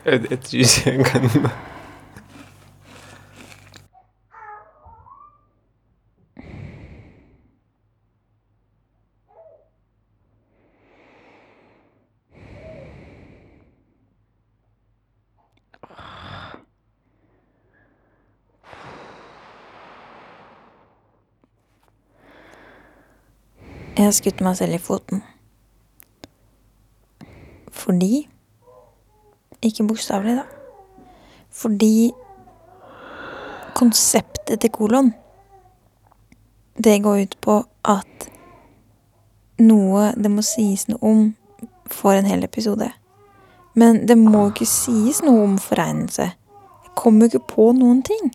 Jeg, 0.06 0.22
tror 0.22 0.58
ikke 0.58 0.90
jeg 0.90 1.04
kan 1.04 1.50
Jeg 23.96 24.04
har 24.04 24.12
skutt 24.12 24.40
meg 24.44 24.56
selv 24.56 24.76
i 24.76 24.78
foten. 24.78 25.22
Fordi 27.72 28.28
Ikke 29.66 29.86
bokstavelig, 29.86 30.36
da. 30.38 30.44
Fordi 31.50 32.12
konseptet 33.76 34.60
til 34.60 34.70
kolon 34.70 35.12
Det 36.76 37.02
går 37.02 37.22
ut 37.22 37.36
på 37.40 37.56
at 37.84 38.28
noe 39.58 40.10
det 40.20 40.30
må 40.30 40.44
sies 40.44 40.84
noe 40.90 41.00
om, 41.00 41.20
får 41.88 42.18
en 42.18 42.28
hel 42.28 42.44
episode. 42.44 42.90
Men 43.74 44.02
det 44.08 44.18
må 44.20 44.50
ikke 44.50 44.68
sies 44.68 45.22
noe 45.24 45.46
om 45.46 45.54
foregnelse. 45.60 46.26
Jeg 46.84 46.92
kommer 46.94 47.24
jo 47.24 47.38
ikke 47.38 47.54
på 47.54 47.70
noen 47.76 48.02
ting. 48.04 48.28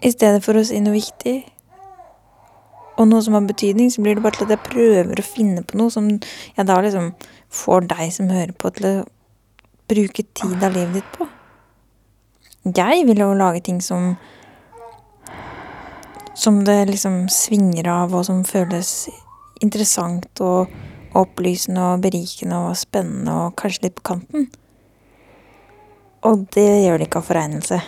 I 0.00 0.10
stedet 0.14 0.44
for 0.46 0.56
å 0.56 0.62
si 0.64 0.78
noe 0.80 0.94
viktig 0.94 1.36
og 3.00 3.08
noe 3.08 3.24
som 3.24 3.36
har 3.36 3.46
betydning, 3.48 3.88
så 3.88 4.02
blir 4.04 4.18
det 4.18 4.24
bare 4.24 4.36
til 4.36 4.48
at 4.48 4.58
jeg 4.58 4.66
prøver 4.66 5.20
å 5.20 5.24
finne 5.24 5.64
på 5.64 5.78
noe 5.80 5.92
som 5.92 6.10
jeg 6.12 6.66
da 6.68 6.76
liksom 6.84 7.14
får 7.48 7.88
deg 7.88 8.12
som 8.12 8.28
hører 8.28 8.52
på, 8.52 8.72
til 8.76 8.88
å 8.90 8.96
bruke 9.90 10.26
tid 10.36 10.60
av 10.60 10.76
livet 10.76 11.00
ditt 11.00 11.14
på. 11.16 11.28
Jeg 12.76 13.06
vil 13.08 13.22
jo 13.22 13.32
lage 13.34 13.64
ting 13.64 13.80
som 13.80 14.16
Som 16.40 16.62
det 16.64 16.86
liksom 16.88 17.26
svinger 17.28 17.88
av, 17.90 18.14
og 18.14 18.24
som 18.24 18.44
føles 18.48 19.10
interessant 19.60 20.40
og 20.40 20.70
opplysende 21.12 21.82
og 21.84 22.00
berikende 22.00 22.56
og 22.64 22.78
spennende 22.80 23.34
og 23.42 23.56
kanskje 23.60 23.82
litt 23.82 23.96
på 23.98 24.06
kanten. 24.08 24.46
Og 26.24 26.46
det 26.54 26.64
gjør 26.86 26.96
det 26.96 27.10
ikke 27.10 27.20
av 27.20 27.28
foregnelse. 27.28 27.80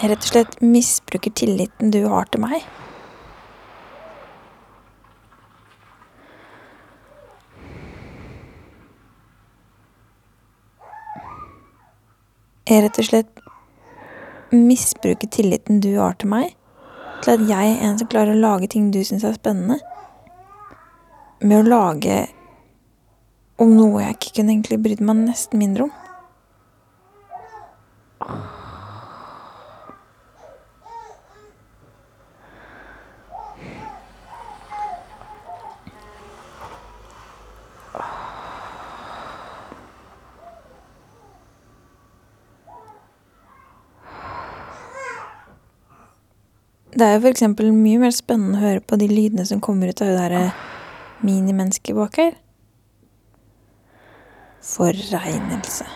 Jeg 0.00 0.10
rett 0.10 0.24
og 0.26 0.30
slett 0.32 0.54
misbruker 0.60 1.30
tilliten 1.38 1.92
du 1.94 2.00
har 2.10 2.26
til 2.26 2.42
meg. 2.42 2.64
Jeg 12.66 12.82
rett 12.82 12.98
og 12.98 13.06
slett 13.06 13.44
misbruker 14.50 15.30
tilliten 15.30 15.78
du 15.84 15.92
har 16.00 16.18
til 16.18 16.32
meg, 16.32 16.56
til 17.22 17.36
at 17.36 17.44
jeg 17.48 17.74
er 17.76 17.84
en 17.86 18.00
som 18.00 18.10
klarer 18.10 18.34
å 18.34 18.40
lage 18.40 18.70
ting 18.74 18.90
du 18.90 18.98
syns 19.06 19.22
er 19.22 19.36
spennende. 19.38 19.78
Med 21.44 21.60
å 21.60 21.68
lage 21.68 22.18
om 23.62 23.76
noe 23.76 24.02
jeg 24.02 24.18
ikke 24.18 24.34
kunne 24.40 24.56
egentlig 24.56 24.80
brydd 24.82 25.06
meg 25.06 25.22
nesten 25.22 25.62
mindre 25.62 25.86
om. 25.86 25.94
Det 46.94 47.02
er 47.02 47.16
jo 47.18 47.26
eksempel 47.26 47.72
mye 47.74 47.98
mer 48.04 48.12
spennende 48.14 48.60
å 48.60 48.62
høre 48.62 48.82
på 48.86 48.94
de 49.00 49.08
lydene 49.10 49.42
som 49.48 49.62
kommer 49.62 49.90
ut 49.90 50.02
av 50.04 50.12
det 50.12 50.18
derre 50.20 50.42
minimennesket 51.26 51.96
bak 51.96 52.18
her. 52.20 52.36
Forregnelse. 54.64 55.88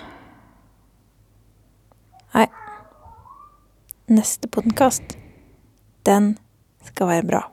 Nei. 2.35 2.49
Neste 4.11 4.51
podkast, 4.51 5.15
den 6.09 6.33
skal 6.91 7.13
være 7.13 7.29
bra. 7.31 7.45